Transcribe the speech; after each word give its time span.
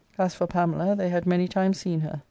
As 0.17 0.33
for 0.33 0.47
Pamela, 0.47 0.95
they 0.95 1.09
had 1.09 1.27
many 1.27 1.47
times 1.47 1.77
seen 1.79 1.99
her. 1.99 2.19